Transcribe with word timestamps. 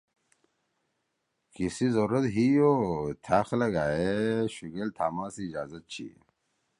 کِسی 1.53 1.87
ضرورت 1.95 2.25
ہی 2.35 2.45
یو 2.55 2.73
تھأ 3.23 3.39
خلقغائے 3.47 4.11
شوگیل 4.53 4.89
تھاما 4.97 5.25
سی 5.33 5.43
اجازت 5.49 5.83
چھی۔ 5.93 6.07